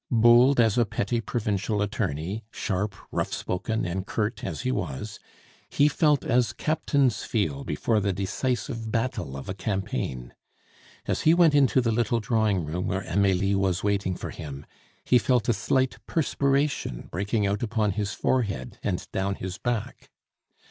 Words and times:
Bold 0.09 0.59
as 0.59 0.79
a 0.79 0.85
petty 0.87 1.21
provincial 1.21 1.79
attorney, 1.79 2.43
sharp, 2.51 2.95
rough 3.11 3.31
spoken, 3.31 3.85
and 3.85 4.03
curt 4.07 4.43
as 4.43 4.61
he 4.61 4.71
was, 4.71 5.19
he 5.69 5.87
felt 5.87 6.23
as 6.25 6.53
captains 6.53 7.23
feel 7.23 7.63
before 7.63 7.99
the 7.99 8.11
decisive 8.11 8.89
battle 8.91 9.37
of 9.37 9.47
a 9.47 9.53
campaign. 9.53 10.33
As 11.05 11.21
he 11.21 11.35
went 11.35 11.53
into 11.53 11.81
the 11.81 11.91
little 11.91 12.19
drawing 12.19 12.65
room 12.65 12.87
where 12.87 13.01
Amelie 13.03 13.53
was 13.53 13.83
waiting 13.83 14.15
for 14.15 14.31
him, 14.31 14.65
he 15.05 15.19
felt 15.19 15.47
a 15.47 15.53
slight 15.53 15.99
perspiration 16.07 17.07
breaking 17.11 17.45
out 17.45 17.61
upon 17.61 17.91
his 17.91 18.11
forehead 18.13 18.79
and 18.81 19.05
down 19.11 19.35
his 19.35 19.59
back. 19.59 20.09